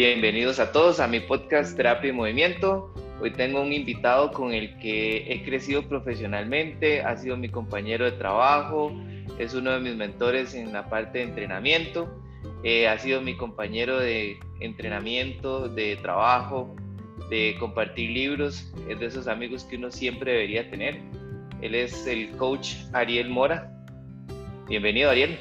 [0.00, 2.90] Bienvenidos a todos a mi podcast Terapia y Movimiento.
[3.20, 8.12] Hoy tengo un invitado con el que he crecido profesionalmente, ha sido mi compañero de
[8.12, 8.90] trabajo,
[9.38, 12.08] es uno de mis mentores en la parte de entrenamiento,
[12.64, 16.74] eh, ha sido mi compañero de entrenamiento, de trabajo,
[17.28, 20.98] de compartir libros, es de esos amigos que uno siempre debería tener.
[21.60, 23.70] Él es el coach Ariel Mora.
[24.66, 25.38] Bienvenido, Ariel.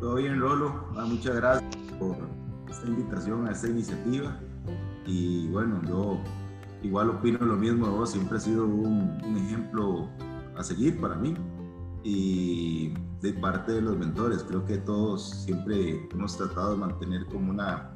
[0.00, 0.86] Todo bien, Rolo.
[0.96, 2.37] Ah, muchas gracias por
[2.78, 4.38] esta invitación a esta iniciativa.
[5.06, 6.18] Y bueno, yo
[6.82, 10.08] igual opino lo mismo vos, siempre ha sido un, ejemplo
[10.56, 11.34] a seguir para mí
[12.04, 14.44] y de parte de los mentores.
[14.44, 17.90] Creo que todos siempre hemos tratado de mantener como una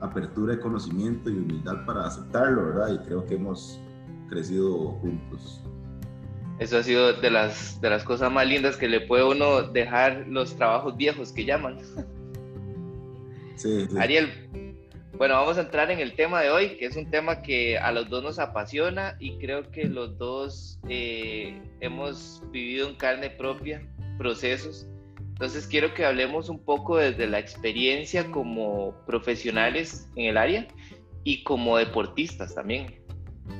[0.00, 2.92] apertura de conocimiento y humildad para aceptarlo, ¿verdad?
[2.92, 3.80] Y creo que hemos
[4.28, 5.62] crecido juntos.
[6.58, 10.26] Eso ha sido de las, de las cosas más lindas que le puede uno dejar
[10.28, 11.78] los trabajos viejos que llaman.
[13.98, 14.30] Ariel,
[15.22, 17.92] bueno, vamos a entrar en el tema de hoy, que es un tema que a
[17.92, 23.86] los dos nos apasiona y creo que los dos eh, hemos vivido en carne propia
[24.18, 24.86] procesos.
[25.18, 30.66] Entonces quiero que hablemos un poco desde la experiencia como profesionales en el área
[31.24, 33.00] y como deportistas también.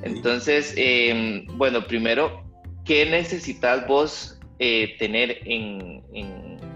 [0.01, 2.43] Entonces, em, bueno, primero,
[2.83, 6.03] ¿qué necesitas vos eh, tener en,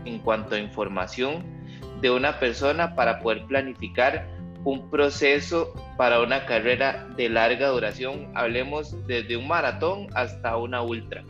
[0.05, 1.56] en cuanto a información?
[2.01, 4.27] De una persona para poder planificar
[4.63, 8.31] un proceso para una carrera de larga duración.
[8.35, 11.23] Hablemos desde un maratón hasta una ultra.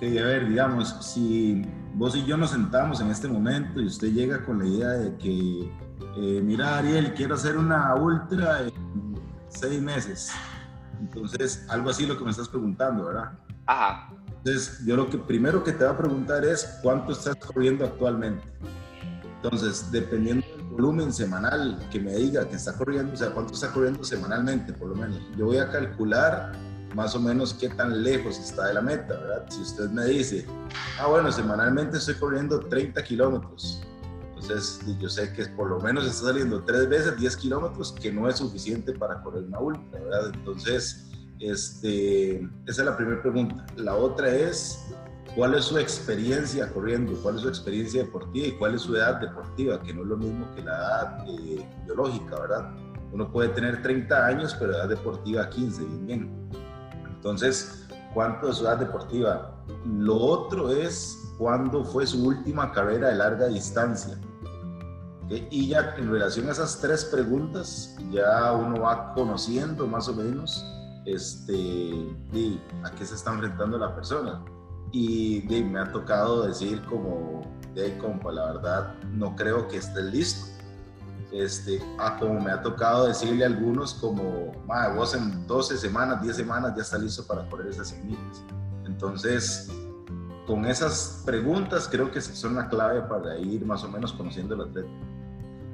[0.00, 1.62] Sí, a ver, digamos, si
[1.94, 5.16] vos y yo nos sentamos en este momento y usted llega con la idea de
[5.16, 5.72] que,
[6.16, 10.30] eh, mira, Ariel, quiero hacer una ultra en seis meses.
[11.00, 13.32] Entonces, algo así lo que me estás preguntando, ¿verdad?
[13.66, 14.10] Ajá.
[14.38, 18.44] Entonces, yo lo que primero que te va a preguntar es cuánto estás corriendo actualmente.
[19.42, 23.72] Entonces, dependiendo del volumen semanal que me diga que está corriendo, o sea, cuánto está
[23.72, 26.52] corriendo semanalmente, por lo menos, yo voy a calcular
[26.94, 29.46] más o menos qué tan lejos está de la meta, ¿verdad?
[29.48, 30.44] Si usted me dice,
[30.98, 33.80] ah, bueno, semanalmente estoy corriendo 30 kilómetros,
[34.34, 38.28] entonces yo sé que por lo menos está saliendo tres veces 10 kilómetros, que no
[38.28, 40.32] es suficiente para correr una ultra, ¿verdad?
[40.34, 41.06] Entonces,
[41.40, 43.66] este, esa es la primera pregunta.
[43.76, 44.86] La otra es,
[45.38, 49.20] cuál es su experiencia corriendo, cuál es su experiencia deportiva y cuál es su edad
[49.20, 52.72] deportiva, que no es lo mismo que la edad eh, biológica, ¿verdad?
[53.12, 56.50] Uno puede tener 30 años, pero edad deportiva 15, bien, bien.
[57.08, 59.54] Entonces, ¿cuánto es su edad deportiva?
[59.86, 64.18] Lo otro es cuándo fue su última carrera de larga distancia.
[65.30, 70.66] Y ya en relación a esas tres preguntas, ya uno va conociendo más o menos
[71.06, 72.10] este,
[72.82, 74.42] a qué se está enfrentando la persona
[74.92, 77.42] y me ha tocado decir como,
[77.74, 80.46] de compa, la verdad, no creo que esté listo.
[81.32, 84.52] Este, a como me ha tocado decirle a algunos como,
[84.96, 88.16] vos en 12 semanas, 10 semanas ya está listo para correr esas 100
[88.86, 89.70] Entonces,
[90.46, 94.62] con esas preguntas creo que son la clave para ir más o menos conociendo el
[94.62, 94.88] atleta.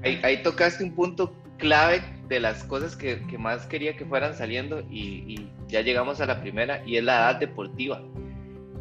[0.03, 4.35] Ahí, ahí tocaste un punto clave de las cosas que, que más quería que fueran
[4.35, 8.03] saliendo y, y, ya llegamos a la primera y es la edad deportiva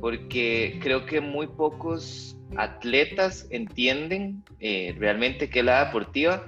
[0.03, 6.43] porque creo que muy pocos atletas entienden eh, realmente qué es la deportiva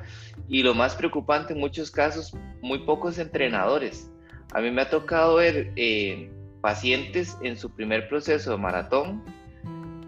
[0.49, 4.11] y lo más preocupante en muchos casos, muy pocos entrenadores.
[4.53, 6.29] A mí me ha tocado ver eh,
[6.59, 9.23] pacientes en su primer proceso de maratón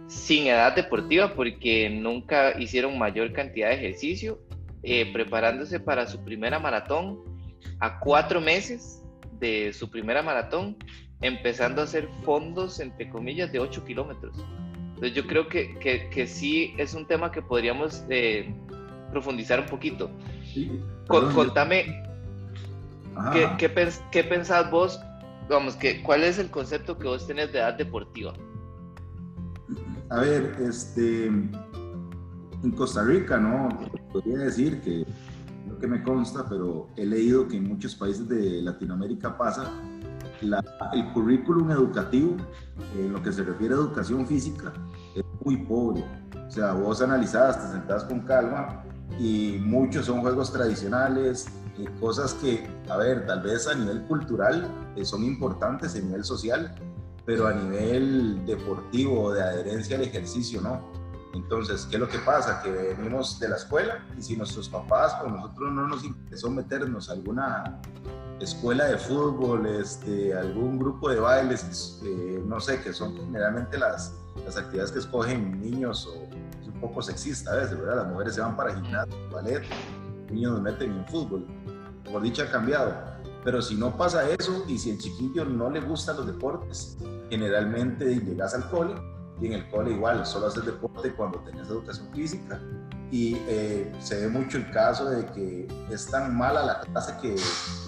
[0.07, 4.41] sin edad deportiva porque nunca hicieron mayor cantidad de ejercicio,
[4.83, 7.21] eh, preparándose para su primera maratón
[7.79, 9.05] a cuatro meses
[9.39, 10.75] de su primera maratón
[11.21, 14.35] empezando a hacer fondos, entre comillas, de 8 kilómetros.
[14.95, 18.53] Entonces yo creo que, que, que, sí es un tema que podríamos eh,
[19.11, 20.09] profundizar un poquito.
[20.43, 22.03] Sí, contame,
[23.33, 24.99] ¿qué, qué, qué, pensás vos?
[25.49, 28.33] Vamos, que, ¿cuál es el concepto que vos tenés de edad deportiva?
[30.09, 33.69] A ver, este, en Costa Rica, ¿no?
[34.11, 35.05] Podría decir que,
[35.67, 39.71] lo que me consta, pero he leído que en muchos países de Latinoamérica pasa
[40.41, 42.35] el currículum educativo,
[42.95, 44.73] en lo que se refiere a educación física,
[45.15, 46.03] es muy pobre.
[46.47, 48.83] O sea, vos analizás, te sentás con calma
[49.19, 51.47] y muchos son juegos tradicionales,
[51.77, 56.23] eh, cosas que, a ver, tal vez a nivel cultural eh, son importantes, a nivel
[56.23, 56.73] social,
[57.25, 60.81] pero a nivel deportivo, de adherencia al ejercicio, no.
[61.33, 62.61] Entonces, ¿qué es lo que pasa?
[62.63, 67.09] Que venimos de la escuela y si nuestros papás o nosotros no nos interesó meternos
[67.09, 67.79] alguna
[68.39, 74.13] escuela de fútbol, este, algún grupo de bailes, eh, no sé, que son generalmente las,
[74.45, 76.27] las actividades que escogen niños o
[76.61, 77.97] es un poco sexista a veces, ¿verdad?
[77.97, 79.63] Las mujeres se van para gimnasio, ballet,
[80.29, 81.45] niños nos meten en fútbol.
[82.11, 82.93] Por dicha ha cambiado.
[83.43, 86.97] Pero si no pasa eso y si el chiquillo no le gustan los deportes,
[87.29, 88.95] generalmente llegas al cole
[89.39, 92.59] y en el cole igual solo haces deporte cuando tenés educación física
[93.11, 97.35] y eh, se ve mucho el caso de que es tan mala la clase que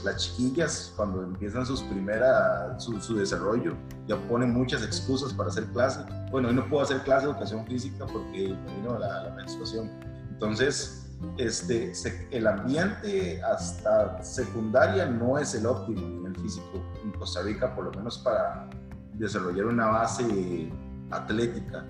[0.03, 3.75] las chiquillas cuando empiezan sus primeras, su, desarrollo,
[4.07, 6.01] ya ponen muchas excusas para hacer clase.
[6.31, 9.89] Bueno, hoy no puedo hacer clase de educación física porque vino la, la menstruación.
[10.31, 10.99] Entonces,
[11.37, 11.91] este,
[12.31, 17.85] el ambiente hasta secundaria no es el óptimo a nivel físico en Costa Rica, por
[17.85, 18.69] lo menos para
[19.13, 20.71] desarrollar una base
[21.11, 21.85] atlética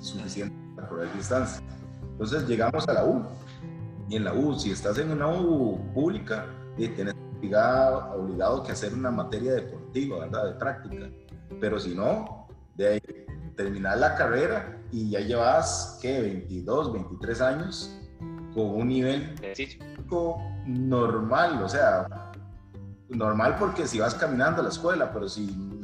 [0.00, 1.62] suficiente para correr distancia.
[2.16, 3.22] Entonces llegamos a la U.
[4.08, 6.46] Y en la U, si estás en una U pública,
[6.76, 10.46] tienes obligado, obligado que hacer una materia deportiva, ¿verdad?
[10.46, 11.10] De práctica.
[11.60, 13.00] Pero si no, de ahí
[13.54, 16.22] terminar la carrera y ya llevas, ¿qué?
[16.22, 18.00] 22, 23 años
[18.54, 19.34] con un nivel
[20.66, 22.32] normal, o sea,
[23.10, 25.80] normal porque si vas caminando a la escuela, pero si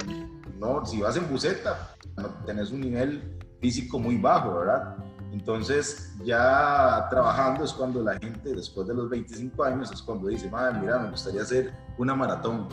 [0.58, 4.96] no, si vas en buseta, no tenés un nivel físico muy bajo, ¿verdad?
[5.32, 10.50] Entonces, ya trabajando es cuando la gente, después de los 25 años, es cuando dice,
[10.50, 12.68] madre, mira, me gustaría hacer una maratón.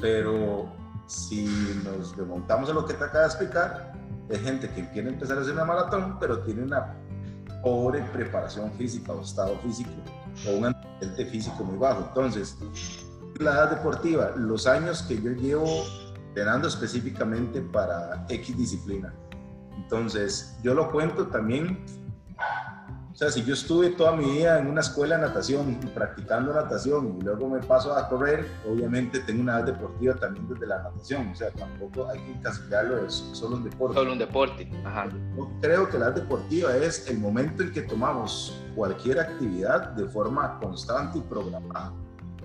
[0.00, 0.72] Pero
[1.06, 1.44] si
[1.84, 3.92] nos remontamos a lo que te acaba de explicar,
[4.30, 6.94] hay gente que quiere empezar a hacer una maratón, pero tiene una
[7.64, 9.90] pobre preparación física o estado físico
[10.48, 12.04] o un ambiente físico muy bajo.
[12.08, 12.58] Entonces,
[13.40, 15.66] la edad deportiva, los años que yo llevo
[16.28, 19.12] entrenando específicamente para X disciplina
[19.76, 21.84] entonces, yo lo cuento también,
[23.12, 26.54] o sea, si yo estuve toda mi vida en una escuela de natación y practicando
[26.54, 30.82] natación y luego me paso a correr, obviamente tengo una edad deportiva también desde la
[30.82, 33.96] natación, o sea, tampoco hay que encasillarlo, es solo un deporte.
[33.96, 35.08] Solo un deporte, Ajá.
[35.36, 40.08] Yo creo que la edad deportiva es el momento en que tomamos cualquier actividad de
[40.08, 41.92] forma constante y programada.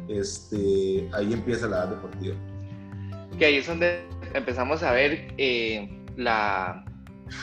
[0.09, 2.35] Este, ahí empieza la edad deportiva.
[3.39, 6.83] Que ahí es donde empezamos a ver eh, la,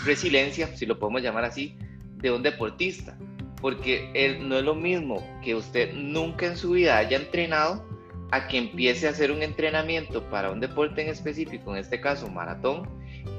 [0.04, 1.76] resiliencia, si lo podemos llamar así,
[2.16, 3.18] de un deportista.
[3.60, 7.86] Porque él, no es lo mismo que usted nunca en su vida haya entrenado
[8.30, 12.28] a que empiece a hacer un entrenamiento para un deporte en específico, en este caso
[12.28, 12.88] maratón,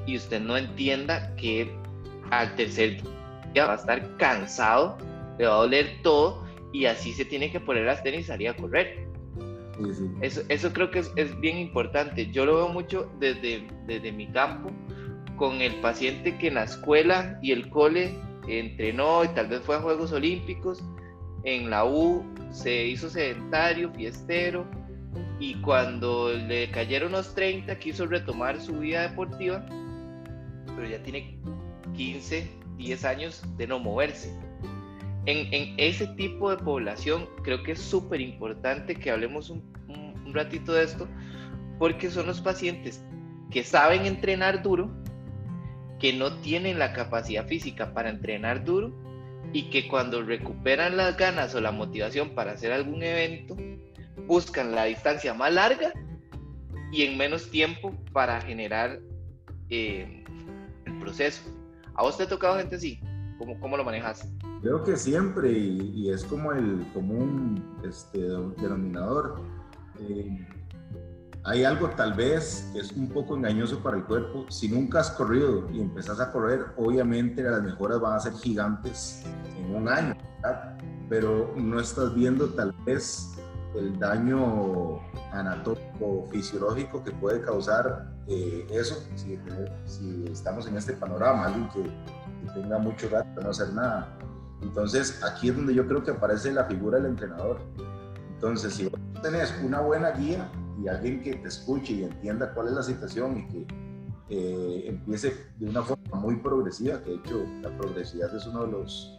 [0.06, 1.70] y usted no entienda que
[2.30, 3.02] al tercer
[3.52, 4.96] día va a estar cansado,
[5.38, 8.48] le va a doler todo y así se tiene que poner las tenis y salir
[8.48, 9.06] a correr.
[10.22, 12.30] Eso, eso creo que es, es, bien importante.
[12.30, 14.70] Yo lo veo mucho desde, desde mi campo
[15.36, 18.18] con el paciente que en la escuela y el cole
[18.48, 20.82] entrenó y tal vez fue a Juegos Olímpicos,
[21.44, 24.66] en la U se hizo sedentario, fiestero,
[25.38, 29.64] y cuando le cayeron los 30 quiso retomar su vida deportiva,
[30.74, 31.38] pero ya tiene
[31.94, 34.34] 15, 10 años de no moverse.
[35.26, 39.62] En, en ese tipo de población creo que es súper importante que hablemos un,
[40.24, 41.06] un ratito de esto,
[41.78, 43.04] porque son los pacientes
[43.50, 44.90] que saben entrenar duro,
[45.98, 48.92] que no tienen la capacidad física para entrenar duro
[49.52, 53.56] y que cuando recuperan las ganas o la motivación para hacer algún evento,
[54.26, 55.92] buscan la distancia más larga
[56.92, 59.00] y en menos tiempo para generar
[59.70, 60.24] eh,
[60.84, 61.42] el proceso.
[61.94, 63.00] ¿A vos te ha tocado gente así?
[63.38, 64.28] ¿Cómo, cómo lo manejas?
[64.62, 69.40] Creo que siempre y, es como el común este, denominador.
[70.00, 70.46] Eh,
[71.46, 74.46] hay algo tal vez que es un poco engañoso para el cuerpo.
[74.50, 79.22] Si nunca has corrido y empezás a correr, obviamente las mejoras van a ser gigantes
[79.56, 80.16] en un año,
[81.08, 83.32] pero no estás viendo tal vez
[83.76, 84.98] el daño
[85.32, 89.38] anatómico fisiológico que puede causar eh, eso si,
[90.32, 91.82] estamos en este panorama, alguien que,
[92.54, 94.18] tenga mucho gato de no hacer nada.
[94.62, 97.60] Entonces aquí es donde yo creo que aparece la figura del entrenador.
[98.34, 100.48] Entonces si vos tenés una buena guía,
[100.82, 103.66] y alguien que te escuche y entienda cuál es la situación y que
[104.28, 108.72] eh, empiece de una forma muy progresiva, que de hecho la progresividad es uno de
[108.72, 109.18] los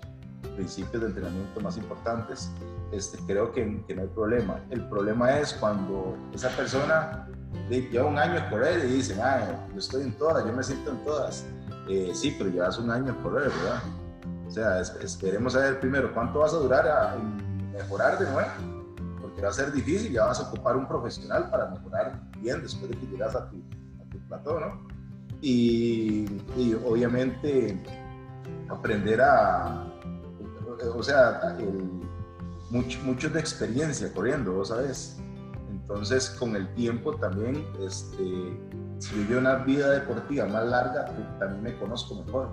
[0.56, 2.52] principios de entrenamiento más importantes,
[2.92, 4.64] este, creo que, que no hay problema.
[4.70, 7.28] El problema es cuando esa persona
[7.70, 10.92] lleva un año a correr y dice, ah, yo estoy en todas, yo me siento
[10.92, 11.46] en todas.
[11.90, 13.82] Eh, sí, pero llevas un año a correr, ¿verdad?
[14.48, 17.18] O sea, esperemos a ver primero cuánto vas a durar a,
[17.74, 18.77] mejorar de nuevo
[19.42, 22.98] va a ser difícil, ya vas a ocupar un profesional para mejorar bien después de
[22.98, 23.58] que llegas a tu,
[24.02, 24.88] a tu plató, ¿no?
[25.42, 26.26] Y,
[26.86, 27.80] obviamente
[28.70, 29.86] aprender a,
[30.96, 31.56] o sea,
[32.70, 35.18] mucho, mucho de experiencia corriendo, vos sabes.
[35.70, 38.58] Entonces, con el tiempo también, este,
[39.00, 41.06] si yo una vida deportiva más larga,
[41.40, 42.50] también me conozco mejor.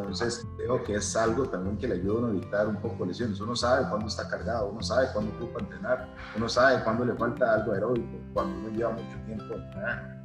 [0.00, 3.40] Entonces, creo que es algo también que le ayuda a evitar un poco lesiones.
[3.40, 7.54] Uno sabe cuándo está cargado, uno sabe cuándo ocupa entrenar, uno sabe cuándo le falta
[7.54, 10.18] algo aeróbico, cuando uno lleva mucho tiempo entrenar.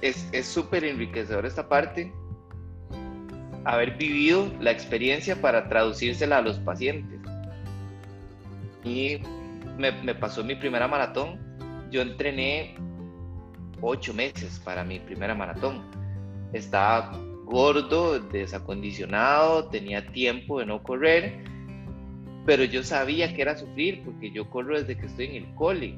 [0.00, 2.12] Es súper enriquecedor esta parte,
[3.64, 7.20] haber vivido la experiencia para traducírsela a los pacientes.
[8.82, 9.22] Y
[9.78, 11.38] me, me pasó mi primera maratón,
[11.90, 12.74] yo entrené
[13.80, 15.82] ocho meses para mi primera maratón.
[16.52, 17.12] Estaba
[17.52, 21.44] gordo, desacondicionado, tenía tiempo de no correr,
[22.46, 25.94] pero yo sabía que era sufrir porque yo corro desde que estoy en el cole,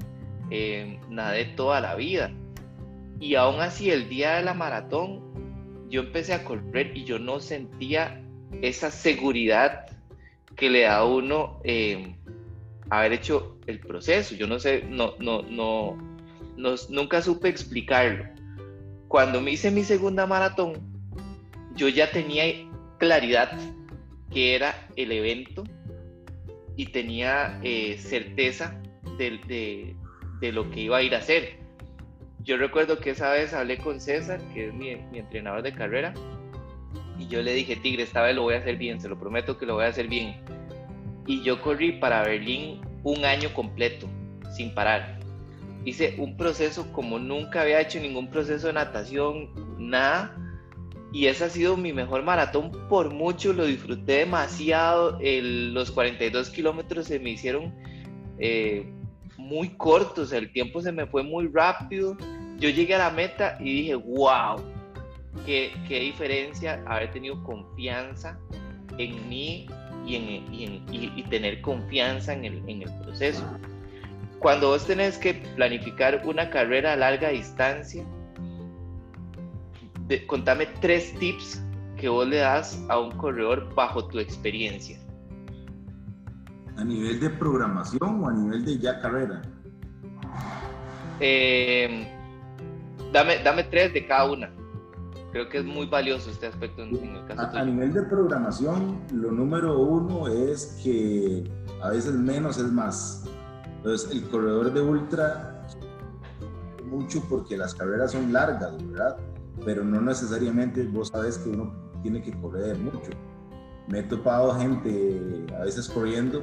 [0.50, 2.32] eh, nadé toda la vida.
[3.20, 5.22] Y aún así, el día de la maratón,
[5.88, 8.20] yo empecé a correr y yo no sentía
[8.60, 9.86] esa seguridad
[10.56, 12.16] que le da a uno eh,
[12.90, 14.34] haber hecho el proceso.
[14.34, 15.96] Yo no sé, no, no, no,
[16.56, 18.24] no, nunca supe explicarlo.
[19.06, 20.93] Cuando me hice mi segunda maratón,
[21.76, 22.44] yo ya tenía
[22.98, 23.58] claridad
[24.30, 25.64] que era el evento
[26.76, 28.80] y tenía eh, certeza
[29.18, 29.94] de,
[30.40, 31.56] lo que iba a ir a hacer.
[32.40, 36.12] Yo recuerdo que esa vez hablé con César, que es mi, entrenador de carrera,
[37.18, 39.56] y yo le dije, Tigre, esta vez lo voy a hacer bien, se lo prometo
[39.56, 40.36] que lo voy a hacer bien.
[41.26, 44.08] Y yo corrí para Berlín un año completo,
[44.54, 45.18] sin parar.
[45.86, 50.43] Hice un proceso como nunca había hecho ningún proceso de natación, nada
[51.14, 57.06] y ese ha sido mi mejor maratón por mucho, lo disfruté demasiado, los 42 kilómetros
[57.06, 57.72] se me hicieron
[58.40, 58.92] eh,
[59.36, 62.16] muy cortos, el tiempo se me fue muy rápido,
[62.58, 64.56] yo llegué a la meta y dije, wow,
[65.46, 68.36] qué, qué diferencia haber tenido confianza
[68.98, 69.68] en mí
[70.04, 73.44] y, en, y tener confianza en el, en el proceso.
[74.40, 78.04] Cuando vos tenés que planificar una carrera a larga distancia,
[80.26, 81.62] contame tres tips
[81.96, 84.98] que vos le das a un corredor bajo tu experiencia.
[86.76, 89.42] ¿A nivel de programación o a nivel de ya carrera?
[91.20, 92.06] Eh,
[93.12, 94.50] dame, dame tres de cada una.
[95.30, 99.00] Creo que es muy valioso este aspecto en, el caso a, a nivel de programación,
[99.12, 101.50] lo número uno es que
[101.82, 103.24] a veces menos es más.
[103.76, 105.66] Entonces, el corredor de ultra
[106.84, 109.16] mucho porque las carreras son largas, ¿verdad?
[109.64, 113.10] Pero no necesariamente vos sabes que uno tiene que correr mucho.
[113.88, 116.42] Me he topado gente a veces corriendo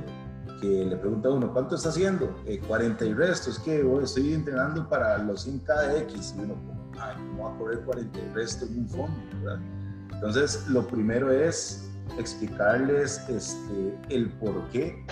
[0.62, 2.36] que le pregunta a uno, ¿cuánto está haciendo?
[2.68, 6.36] 40 eh, y restos, que estoy entrenando para los 5K de X.
[6.38, 6.56] Y uno,
[7.00, 9.20] Ay, ¿cómo va a correr 40 y restos en un fondo?
[10.13, 11.89] Entonces, lo primero es
[12.20, 15.03] explicarles este, el por qué,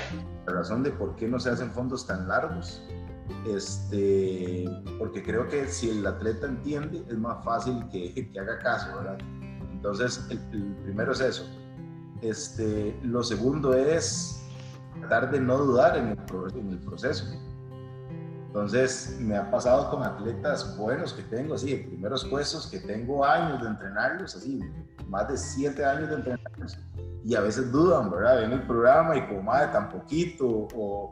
[0.46, 2.84] la razón de por qué no se hacen fondos tan largos
[3.48, 4.66] este,
[4.98, 9.18] porque creo que si el atleta entiende es más fácil que, que haga caso, ¿verdad?
[9.72, 10.40] Entonces, el,
[10.84, 11.50] primero es eso.
[12.22, 14.46] Este, lo segundo es
[15.00, 16.18] tratar de no dudar en el,
[16.56, 17.26] en el proceso.
[18.48, 23.24] Entonces, me ha pasado con atletas buenos que tengo, así, de primeros puestos, que tengo
[23.24, 24.60] años de entrenarlos, así,
[25.08, 26.78] más de siete años de entrenarlos,
[27.24, 28.42] y a veces dudan, ¿verdad?
[28.42, 31.12] Ven el programa y como, madre, tan poquito, o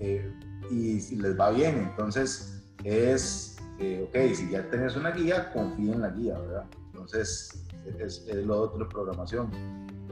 [0.00, 0.34] eh,
[0.72, 1.78] y si les va bien.
[1.78, 6.64] Entonces es, eh, ok, si ya tenés una guía, confía en la guía, ¿verdad?
[6.86, 7.64] Entonces
[7.98, 9.50] es, lo otro, programación.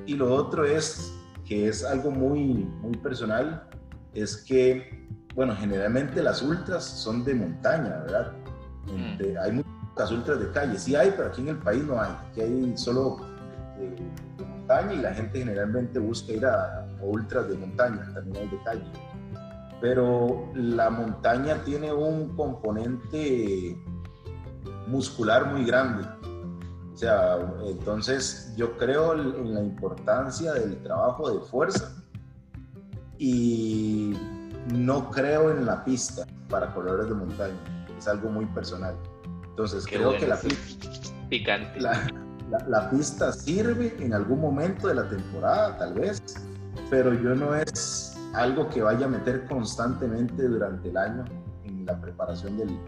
[0.06, 1.12] Y lo otro es,
[1.44, 3.68] que es algo muy, muy personal,
[4.14, 8.32] es que, bueno, generalmente las ultras son de montaña, ¿verdad?
[8.86, 9.36] Mm.
[9.40, 12.12] hay muchas ultras de calle, sí hay, pero aquí en el país no hay.
[12.30, 13.18] Aquí hay solo
[13.78, 18.48] de, montaña y la gente generalmente busca ir a, a ultras de montaña, también hay
[18.48, 18.92] de calle
[19.80, 23.80] pero la montaña tiene un componente
[24.86, 26.06] muscular muy grande.
[26.92, 31.94] O sea, entonces yo creo en la importancia del trabajo de fuerza
[33.16, 34.14] y
[34.74, 37.86] no creo en la pista para corredores de montaña.
[37.96, 38.96] Es algo muy personal.
[39.48, 40.90] Entonces creo que la pista,
[41.30, 41.80] Picante.
[41.80, 46.22] la pista sirve en algún momento de la temporada, tal vez,
[46.90, 51.24] pero yo no es algo que vaya a meter constantemente durante el año
[51.64, 52.78] en la preparación del,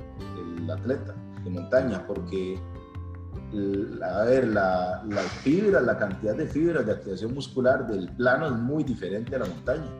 [0.71, 2.59] atleta de montaña, porque
[4.03, 8.53] a ver, la, la, fibra, la cantidad de fibras de activación muscular del plano es
[8.53, 9.91] muy diferente a la montaña.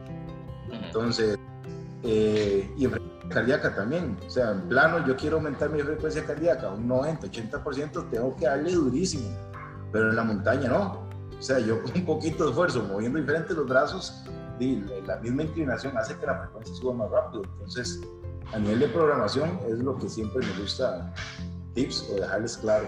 [0.71, 1.37] Entonces,
[2.03, 4.17] eh, y en frecuencia cardíaca también.
[4.25, 8.45] O sea, en plano yo quiero aumentar mi frecuencia cardíaca un 90, 80%, tengo que
[8.45, 9.29] darle durísimo,
[9.91, 11.07] pero en la montaña no.
[11.37, 14.23] O sea, yo con un poquito de esfuerzo, moviendo diferentes los brazos,
[14.59, 17.43] la misma inclinación hace que la frecuencia suba más rápido.
[17.43, 18.01] Entonces,
[18.51, 21.13] a nivel de programación es lo que siempre me gusta
[21.73, 22.87] tips o dejarles claro.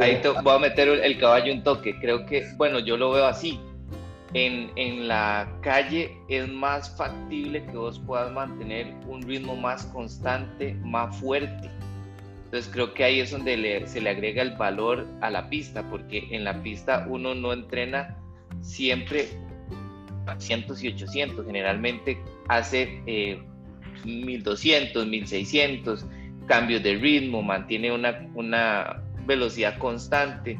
[0.00, 1.98] Ahí te voy a meter el caballo un toque.
[2.00, 3.60] Creo que, bueno, yo lo veo así.
[4.32, 10.74] En, en, la calle es más factible que vos puedas mantener un ritmo más constante,
[10.82, 11.70] más fuerte.
[12.46, 16.26] Entonces creo que ahí es donde se le agrega el valor a la pista, porque
[16.30, 18.16] en la pista uno no entrena
[18.60, 19.28] siempre
[20.26, 23.42] a cientos y 800, generalmente hace eh,
[24.04, 26.06] 1200, 1600
[26.46, 30.58] cambios de ritmo, mantiene una, una velocidad constante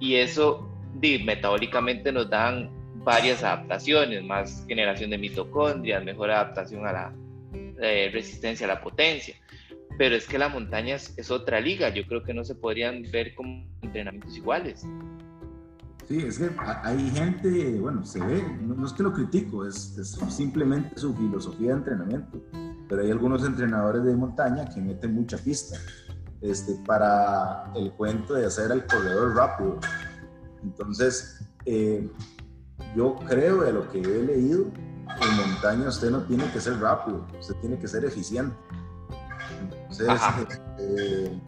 [0.00, 0.68] y eso
[1.00, 2.70] metabólicamente nos dan
[3.04, 7.14] varias adaptaciones, más generación de mitocondrias, mejor adaptación a la
[7.80, 9.34] eh, resistencia a la potencia.
[9.98, 13.34] Pero es que la montaña es, otra liga, yo creo que no se podrían ver
[13.34, 14.86] como entrenamientos iguales.
[16.12, 16.50] Sí, es que
[16.82, 21.68] hay gente, bueno, se ve, no, es que lo critico, es, es, simplemente su filosofía
[21.68, 22.38] de entrenamiento,
[22.86, 25.78] pero hay algunos entrenadores de montaña que meten mucha pista
[26.42, 29.78] este, para el cuento de hacer al corredor rápido.
[30.62, 32.06] Entonces, eh,
[32.94, 37.26] yo creo de lo que he leído, en montaña usted no tiene que ser rápido,
[37.40, 38.54] usted tiene que ser eficiente.
[39.62, 40.08] Entonces,
[40.46, 41.42] este,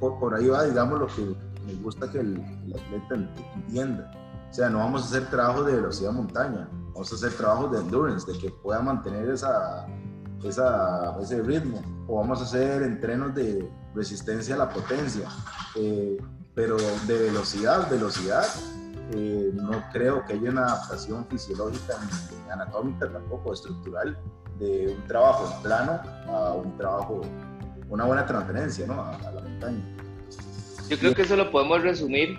[0.00, 2.42] por, ahí va, digamos, lo que me gusta que el,
[2.74, 4.10] atleta entienda.
[4.50, 7.80] O sea, no vamos a hacer trabajo de velocidad montaña, vamos a hacer trabajo de
[7.80, 9.86] endurance, de que pueda mantener esa,
[10.44, 15.28] esa, ese ritmo, o vamos a hacer entrenos de resistencia a la potencia,
[15.74, 16.16] eh,
[16.54, 18.46] pero de velocidad, velocidad,
[19.12, 24.16] eh, no creo que haya una adaptación fisiológica ni anatómica tampoco, estructural,
[24.58, 27.20] de un trabajo plano a un trabajo,
[27.88, 29.00] una buena transferencia ¿no?
[29.00, 29.96] a, la montaña.
[30.88, 32.38] Yo creo que eso lo podemos resumir,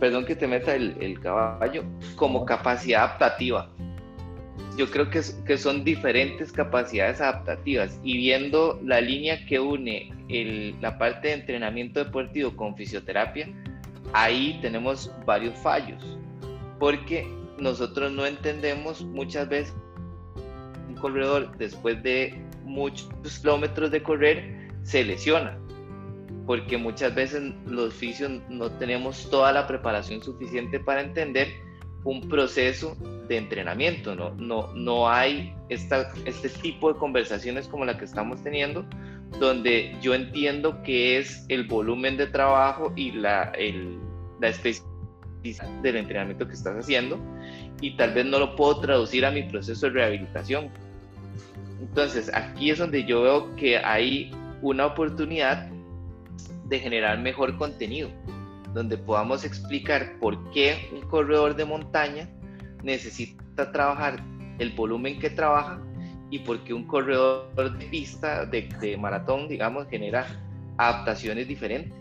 [0.00, 1.84] perdón que te meta el, el caballo,
[2.16, 3.70] como capacidad adaptativa.
[4.76, 10.74] Yo creo que, que, son diferentes capacidades adaptativas y viendo la línea que une el,
[10.80, 13.48] la parte de entrenamiento deportivo con fisioterapia,
[14.12, 16.18] ahí tenemos varios fallos,
[16.80, 19.74] porque nosotros no entendemos muchas veces
[20.88, 23.08] un corredor después de muchos
[23.40, 25.56] kilómetros de correr se lesiona,
[26.46, 31.48] porque muchas veces los fisios no tenemos toda la preparación suficiente para entender
[32.04, 32.96] un proceso
[33.28, 38.42] de entrenamiento, no, no, no hay esta, este tipo de conversaciones como la que estamos
[38.42, 38.84] teniendo,
[39.40, 43.98] donde yo entiendo que es el volumen de trabajo y la, el,
[44.38, 44.92] la especificidad
[45.82, 47.18] del entrenamiento que estás haciendo
[47.80, 50.70] y tal vez no lo puedo traducir a mi proceso de rehabilitación.
[51.80, 54.30] Entonces, aquí es donde yo veo que hay
[54.62, 55.68] una oportunidad
[56.74, 58.10] de generar mejor contenido
[58.74, 62.28] donde podamos explicar por qué un corredor de montaña
[62.82, 64.22] necesita trabajar
[64.58, 65.80] el volumen que trabaja
[66.30, 70.26] y por qué un corredor de pista, de, maratón, digamos, genera
[70.76, 71.94] adaptaciones diferentes.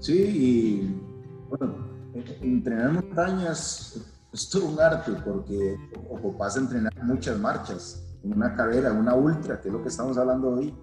[0.00, 1.00] Sí, y
[1.48, 1.76] bueno,
[2.42, 5.76] entrenar montañas es todo un arte porque
[6.10, 8.00] ocupas entrenar muchas marchas.
[8.24, 10.74] Una carrera, una ultra, que es lo que estamos hablando hoy,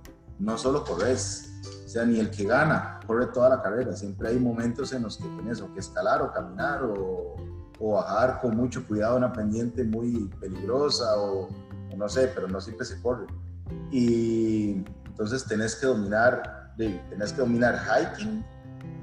[0.42, 3.96] no solo corres, o sea, ni el que gana corre toda la carrera.
[3.96, 7.36] Siempre hay momentos en los que tienes que escalar o caminar o,
[7.80, 11.50] o bajar con mucho cuidado una pendiente muy peligrosa o,
[11.96, 13.28] no sé, pero no siempre se corre.
[13.92, 18.44] Y entonces tenés que dominar, tenés que dominar hiking,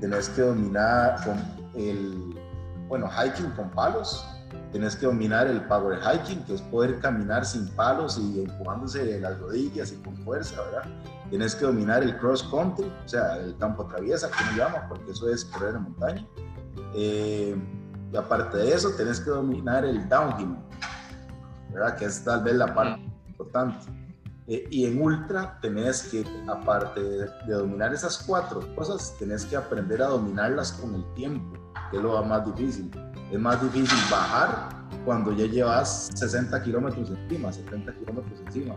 [0.00, 1.36] tenés que dominar con
[1.80, 2.34] el,
[2.88, 4.24] bueno, hiking con palos,
[4.72, 9.38] tenés que dominar el power hiking, que es poder caminar sin palos y empujándose las
[9.38, 10.84] rodillas y con fuerza, ¿verdad?
[11.30, 15.28] Tienes que dominar el cross country, o sea, el campo traviesa, como llama, porque eso
[15.28, 16.26] es correr en montaña.
[16.94, 17.56] Eh,
[18.12, 20.56] y aparte de eso, tienes que dominar el downhill,
[21.70, 21.96] ¿verdad?
[21.96, 23.76] Que es tal vez la parte importante.
[24.46, 30.00] Eh, y en ultra tenés que, aparte de, dominar esas cuatro cosas, tenés que aprender
[30.02, 31.58] a dominarlas con el tiempo,
[31.90, 32.90] que es lo más difícil.
[33.30, 34.70] Es más difícil bajar
[35.04, 38.76] cuando ya llevas 60 kilómetros encima, 70 kilómetros encima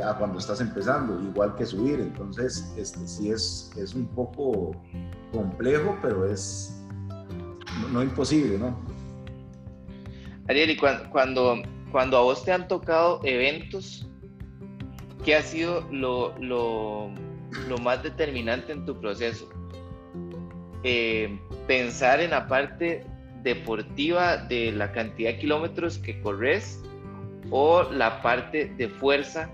[0.00, 2.00] a cuando estás empezando, igual que subir.
[2.00, 4.72] Entonces, este, sí es, es un poco
[5.32, 6.82] complejo, pero es
[7.90, 8.78] no, imposible, ¿no?
[10.48, 14.08] Ariel, y cuando, cuando, a vos te han tocado eventos,
[15.24, 17.10] ¿qué ha sido lo, lo,
[17.68, 19.48] lo más determinante en tu proceso?
[20.84, 23.04] Eh, pensar en la parte
[23.42, 26.82] deportiva de la cantidad de kilómetros que corres
[27.50, 29.48] o la parte de fuerza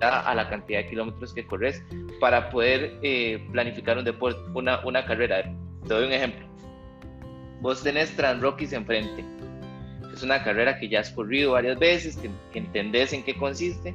[0.00, 1.82] a la cantidad de kilómetros que corres
[2.20, 5.42] para poder eh, planificar un deporte, una, una carrera.
[5.86, 6.46] Te doy un ejemplo.
[7.60, 9.24] Vos tenés Transrockies enfrente.
[10.12, 13.94] Es una carrera que ya has corrido varias veces, que, entendés en qué consiste.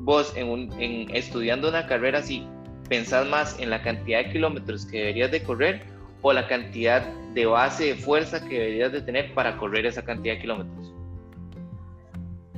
[0.00, 2.46] Vos en, un, en estudiando una carrera así,
[2.88, 5.82] pensás más en la cantidad de kilómetros que deberías de correr
[6.22, 10.34] o la cantidad de base de fuerza que deberías de tener para correr esa cantidad
[10.34, 10.92] de kilómetros?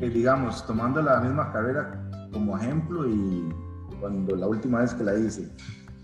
[0.01, 2.06] Eh, digamos, tomando la misma carrera
[2.37, 3.49] como ejemplo y
[3.99, 5.49] cuando la última vez que la hice,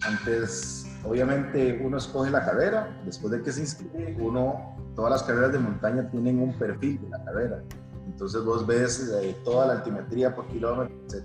[0.00, 5.52] antes, obviamente uno escoge la carrera, después de que se inscribe, uno, todas las carreras
[5.52, 7.62] de montaña tienen un perfil de la carrera.
[8.06, 11.22] Entonces vos ves eh, toda la altimetría por kilómetro, etc.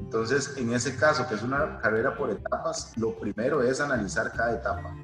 [0.00, 4.54] Entonces, en ese caso, que es una carrera por etapas, lo primero es analizar cada
[4.54, 4.96] etapa.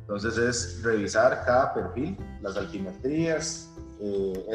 [0.00, 4.46] Entonces es revisar cada perfil, las altimetrías, eh.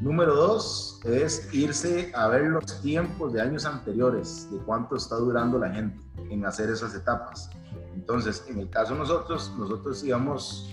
[0.00, 5.58] Número dos es irse a ver los tiempos de años anteriores, de cuánto está durando
[5.58, 5.98] la gente
[6.30, 7.48] en hacer esas etapas.
[7.94, 10.70] Entonces, en el caso de nosotros, nosotros íbamos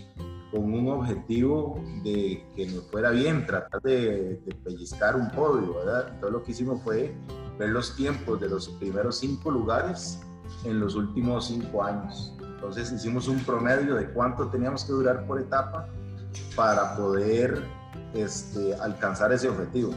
[0.51, 6.09] con un objetivo de que nos fuera bien, tratar de, de, pellizcar un podio, ¿verdad?
[6.09, 7.15] Entonces lo que hicimos fue
[7.57, 10.19] ver los tiempos de los primeros cinco lugares
[10.65, 12.35] en los últimos cinco años.
[12.41, 15.87] Entonces hicimos un promedio de cuánto teníamos que durar por etapa
[16.55, 17.63] para poder
[18.13, 19.93] este, alcanzar ese objetivo.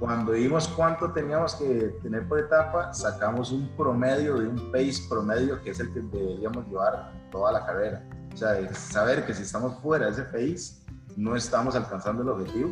[0.00, 5.62] Cuando vimos cuánto teníamos que tener por etapa, sacamos un promedio de un pace promedio
[5.62, 8.02] que es el que deberíamos llevar toda la carrera.
[8.32, 10.84] O sea, saber que si estamos fuera de ese pace,
[11.16, 12.70] no estamos alcanzando el objetivo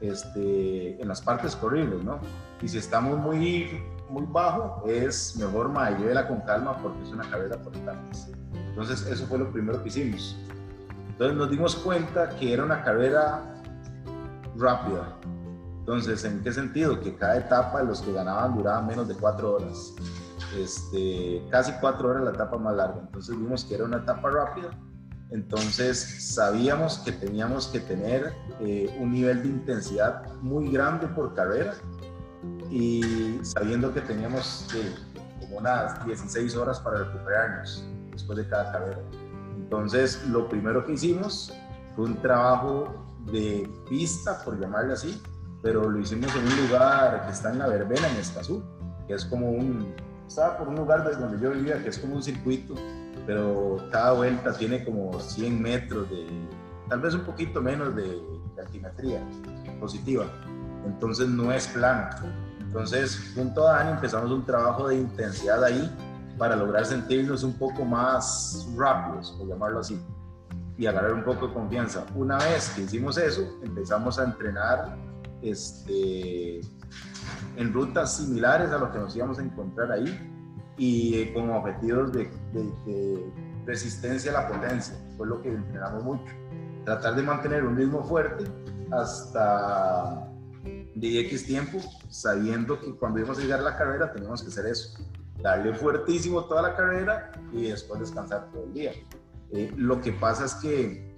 [0.00, 2.20] este, en las partes corribles, ¿no?
[2.62, 7.56] Y si estamos muy, muy bajo, es mejor la con calma porque es una carrera
[7.56, 8.30] por etapas.
[8.68, 10.36] Entonces, eso fue lo primero que hicimos.
[11.08, 13.53] Entonces nos dimos cuenta que era una carrera
[14.56, 15.16] rápida.
[15.80, 17.00] Entonces, ¿en qué sentido?
[17.00, 19.94] Que cada etapa los que ganaban duraba menos de cuatro horas.
[20.58, 23.00] Este, casi cuatro horas la etapa más larga.
[23.00, 24.70] Entonces vimos que era una etapa rápida.
[25.30, 31.74] Entonces sabíamos que teníamos que tener eh, un nivel de intensidad muy grande por carrera
[32.70, 34.94] y sabiendo que teníamos eh,
[35.40, 39.00] como unas 16 horas para recuperarnos después de cada carrera.
[39.56, 41.52] Entonces lo primero que hicimos
[41.96, 42.94] fue un trabajo
[43.30, 45.20] de pista, por llamarle así,
[45.62, 48.62] pero lo hicimos en un lugar que está en la verbena, en Escazú,
[49.06, 49.94] que es como un,
[50.26, 52.74] estaba por un lugar desde donde yo vivía, que es como un circuito,
[53.26, 56.26] pero cada vuelta tiene como 100 metros de,
[56.88, 59.22] tal vez un poquito menos de, de altimetría
[59.80, 60.26] positiva,
[60.84, 62.08] entonces no es plano.
[62.60, 65.90] Entonces, junto a Dani empezamos un trabajo de intensidad ahí
[66.36, 69.98] para lograr sentirnos un poco más rápidos, por llamarlo así
[70.76, 72.04] y agarrar un poco de confianza.
[72.14, 74.96] Una vez que hicimos eso, empezamos a entrenar
[75.42, 76.60] este,
[77.56, 80.30] en rutas similares a lo que nos íbamos a encontrar ahí
[80.76, 83.32] y eh, con objetivos de, de,
[83.64, 84.94] resistencia a la potencia.
[85.16, 86.32] Fue lo que entrenamos mucho.
[86.84, 88.44] Tratar de mantener un ritmo fuerte
[88.90, 90.28] hasta
[90.94, 94.66] de X tiempo, sabiendo que cuando íbamos a llegar a la carrera teníamos que hacer
[94.66, 94.98] eso.
[95.40, 98.92] Darle fuertísimo toda la carrera y después descansar todo el día.
[99.54, 101.14] Eh, lo que pasa es que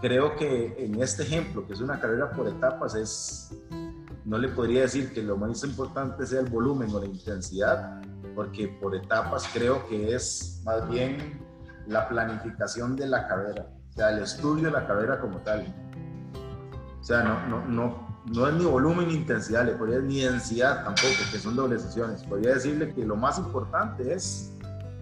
[0.00, 3.54] creo que en este ejemplo, que es una carrera por etapas, es,
[4.24, 8.00] no le podría decir que lo más importante sea el volumen o la intensidad,
[8.34, 11.38] porque por etapas creo que es más bien
[11.86, 15.66] la planificación de la carrera, o sea, el estudio de la carrera como tal.
[16.98, 20.82] O sea, no, no, no, no es ni volumen ni intensidad, le podría ni densidad
[20.84, 22.22] tampoco, que son dobles sesiones.
[22.22, 24.56] Podría decirle que lo más importante es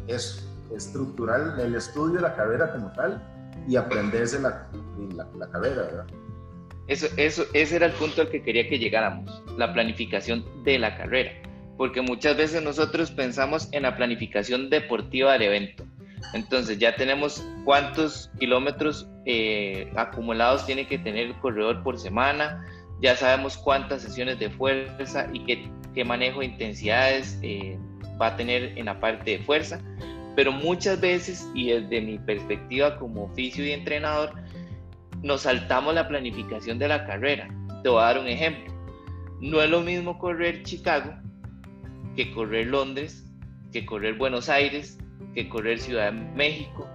[0.08, 3.22] eso, estructural el estudio de la carrera como tal
[3.66, 4.68] y aprenderse la,
[5.14, 6.07] la, carrera, ¿verdad?
[6.87, 10.96] Eso, eso, ese era el punto al que quería que llegáramos, la planificación de la
[10.96, 11.33] carrera,
[11.76, 15.85] porque muchas veces nosotros pensamos en la planificación deportiva del evento.
[16.35, 22.64] Entonces ya tenemos cuántos kilómetros eh, acumulados tiene que tener el corredor por semana,
[23.00, 27.78] ya sabemos cuántas sesiones de fuerza y qué, qué manejo de intensidades eh,
[28.20, 29.81] va a tener en la parte de fuerza,
[30.38, 34.35] pero muchas veces, y desde mi perspectiva como oficio y entrenador,
[35.20, 37.48] nos saltamos la planificación de la carrera.
[37.83, 38.72] Te voy a dar un ejemplo.
[39.40, 41.12] No es lo mismo correr Chicago
[42.14, 43.29] que correr Londres,
[43.72, 44.96] que correr Buenos Aires,
[45.35, 46.87] que correr Ciudad de México,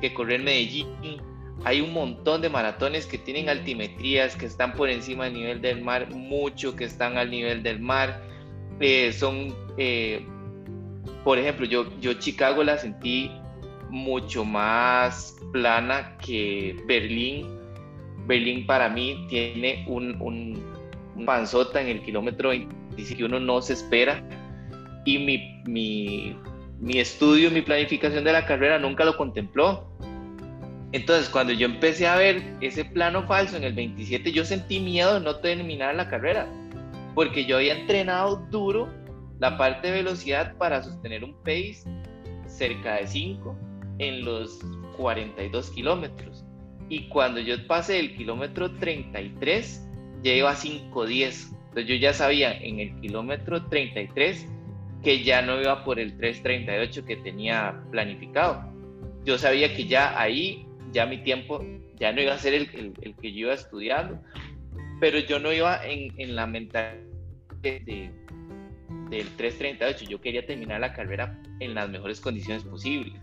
[0.00, 0.86] que correr Medellín.
[1.64, 5.82] Hay un montón de maratones que tienen altimetrías, que están por encima del nivel del
[5.82, 8.22] mar, mucho que están al nivel del mar.
[8.78, 10.24] Eh, son eh,
[11.24, 13.30] por ejemplo, yo, yo Chicago la sentí
[13.90, 17.46] mucho más plana que Berlín.
[18.26, 22.74] Berlín para mí tiene un, un, panzota en el kilómetro 20
[23.16, 24.22] que uno no se espera.
[25.04, 26.36] Y mi, mi,
[26.80, 29.88] mi estudio, mi planificación de la carrera nunca lo contempló.
[30.92, 35.14] Entonces, cuando yo empecé a ver ese plano falso en el 27, yo sentí miedo
[35.14, 36.46] de no terminar la carrera,
[37.14, 38.88] porque yo había entrenado duro
[39.42, 41.82] la parte de velocidad para sostener un pace
[42.46, 43.58] cerca de 5
[43.98, 44.60] en los
[44.96, 46.44] 42 kilómetros.
[46.88, 49.84] Y cuando yo pasé el kilómetro 33,
[50.22, 51.56] ya iba a 5.10.
[51.70, 54.46] Entonces yo ya sabía en el kilómetro 33
[55.02, 58.62] que ya no iba por el 3.38 que tenía planificado.
[59.24, 62.68] Yo sabía que ya ahí, ya mi tiempo, ya no iba a ser el,
[63.20, 64.22] que yo iba estudiando,
[65.00, 67.02] pero yo no iba en, la mentalidad
[67.60, 68.21] de,
[69.16, 70.08] del 3.38.
[70.08, 73.14] Yo quería terminar la carrera en las mejores condiciones posibles.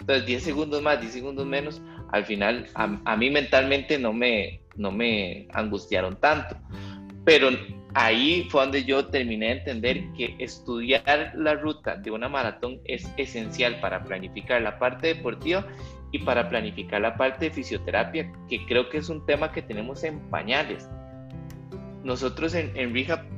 [0.00, 4.90] Entonces, 10 segundos más, 10 segundos menos, al final a, mí mentalmente no me, no
[4.90, 6.56] me angustiaron tanto.
[7.24, 7.50] Pero
[7.94, 13.12] ahí fue donde yo terminé de entender que estudiar la ruta de una maratón es
[13.16, 15.66] esencial para planificar la parte deportiva
[16.12, 20.02] y para planificar la parte de fisioterapia, que creo que es un tema que tenemos
[20.02, 20.88] en pañales.
[22.02, 22.92] Nosotros en, en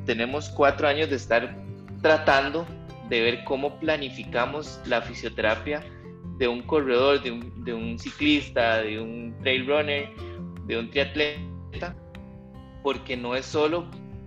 [0.06, 1.54] tenemos cuatro años de estar
[2.02, 2.66] tratando
[3.08, 5.82] de ver cómo planificamos la fisioterapia
[6.38, 10.08] de un corredor, de un, ciclista, de un trail runner,
[10.66, 11.94] de un triatleta,
[12.82, 13.86] porque no es solo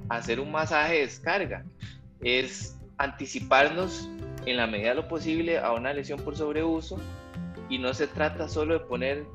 [0.10, 1.66] hacer un masaje de descarga,
[2.22, 4.08] es anticiparnos
[4.46, 6.98] en la medida de lo posible a una lesión por sobreuso
[7.70, 9.26] y no se trata solo de poner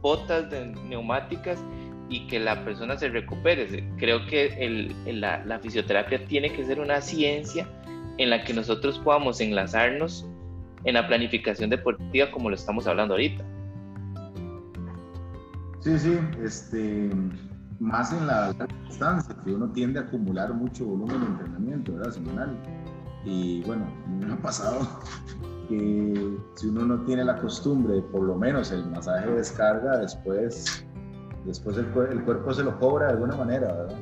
[0.00, 1.62] botas de neumáticas
[2.08, 3.84] y que la persona se recupere.
[3.98, 7.68] Creo que el, la, la, fisioterapia tiene que ser una ciencia
[8.16, 10.26] en la que nosotros podamos enlazarnos
[10.84, 13.44] en la planificación deportiva como lo estamos hablando ahorita.
[15.80, 17.10] Sí, sí, este,
[17.78, 18.52] más en la
[18.86, 22.12] distancia, que uno tiende a acumular mucho volumen de entrenamiento, ¿verdad?
[22.12, 22.56] Semanal.
[23.24, 23.86] Y bueno,
[24.20, 24.80] me ha pasado
[25.68, 30.86] que si uno no tiene la costumbre por lo menos el masaje de descarga, después,
[31.48, 33.98] después el, el cuerpo se lo cobra de alguna manera, ¿verdad?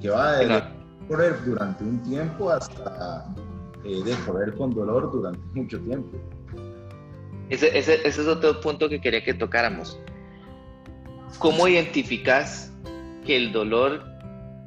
[0.00, 0.62] Que va de
[1.08, 3.26] correr durante un tiempo hasta
[3.84, 6.18] eh, de correr con dolor durante mucho tiempo.
[7.50, 9.98] Ese, ese, ese, es otro punto que quería que tocáramos.
[11.38, 12.72] ¿Cómo identificas
[13.26, 14.04] que el dolor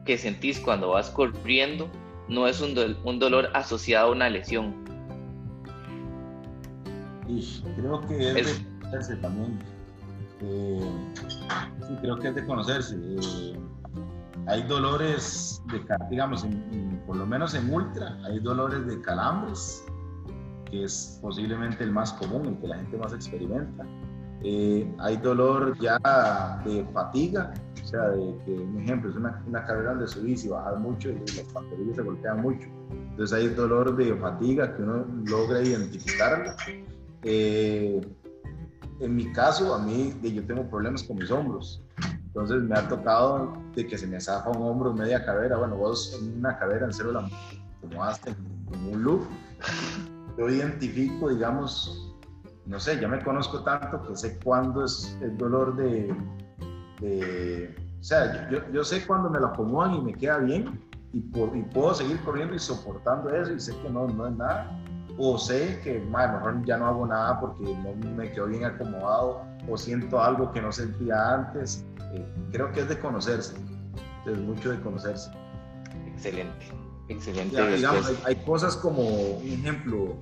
[0.05, 1.89] que sentís cuando vas corriendo
[2.27, 4.75] no es un, un dolor asociado a una lesión?
[7.27, 9.59] Y creo que es, de conocerse también.
[10.41, 10.91] Eh,
[11.87, 12.95] sí, creo que es de conocerse.
[12.97, 13.59] Eh,
[14.47, 16.45] hay dolores de, digamos,
[17.07, 19.83] por lo menos en ultra, hay dolores de calambres,
[20.69, 23.85] que es posiblemente el más común, el que la gente más experimenta.
[24.45, 25.97] Eh, hay dolor ya
[26.65, 30.49] de fatiga, o sea, de que, un ejemplo, es una, una carrera donde subís y
[30.49, 32.67] bajas mucho y los pantorrillas se golpean mucho.
[32.91, 36.51] Entonces hay dolor de fatiga que uno logra identificarlo.
[37.23, 38.01] Eh,
[38.99, 41.81] en mi caso, a mí, yo tengo problemas con mis hombros.
[42.27, 45.57] Entonces me ha tocado de que se me zafa un hombro, media cadera.
[45.57, 47.29] Bueno, vos en una cadera en célula,
[47.81, 48.35] como haces
[48.73, 49.21] en un loop,
[50.37, 52.11] yo identifico, digamos,
[52.65, 56.11] no sé, ya me conozco tanto que sé cuándo es el dolor de,
[57.99, 61.63] o sea, yo, yo, sé cuándo me lo acomodan y me queda bien y, y,
[61.73, 64.71] puedo seguir corriendo y soportando eso y sé que no, no es nada.
[65.17, 69.77] O sé que mejor ya no hago nada porque no me quedo bien acomodado o
[69.77, 71.85] siento algo que no sentía antes
[72.51, 73.55] creo que es de conocerse,
[74.25, 75.31] es mucho de conocerse.
[76.07, 76.67] Excelente,
[77.09, 77.57] excelente.
[78.25, 80.15] hay, cosas como, un ejemplo,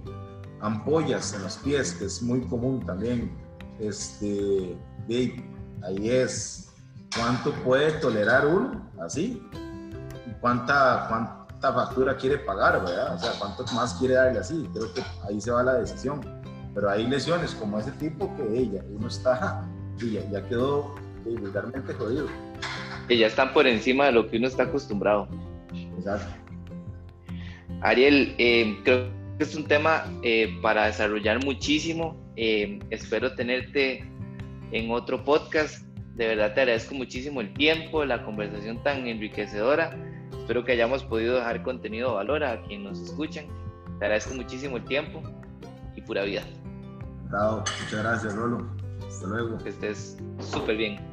[0.61, 3.31] ampollas en los pies, que es muy común también.
[3.79, 4.77] Este,
[5.83, 6.73] ahí es
[7.15, 9.41] cuánto puede tolerar uno, así,
[10.39, 13.15] cuánta, cuánta factura quiere pagar, ¿verdad?
[13.15, 14.67] O sea, cuánto más quiere darle así.
[14.73, 16.21] Creo que ahí se va la decisión.
[16.73, 19.67] Pero hay lesiones como ese tipo que ella, uno está,
[20.01, 20.95] y ya quedó
[21.25, 22.27] vulgarmente jodido.
[23.07, 25.27] Que ya están por encima de lo que uno está acostumbrado.
[25.97, 26.27] Exacto.
[27.81, 32.15] Ariel, eh, creo que es un tema eh, para desarrollar muchísimo.
[32.35, 34.05] Eh, espero tenerte
[34.71, 35.83] en otro podcast.
[36.15, 39.97] De verdad te agradezco muchísimo el tiempo, la conversación tan enriquecedora.
[40.51, 43.45] Espero que hayamos podido dejar contenido de valor a quienes nos escuchan.
[43.99, 45.23] Te agradezco muchísimo el tiempo
[45.95, 46.43] y pura vida.
[47.29, 48.67] Muchas gracias, Rolo.
[49.07, 49.57] Hasta luego.
[49.59, 51.10] Que estés súper bien.